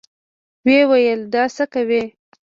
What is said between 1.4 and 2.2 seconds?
څه کوې.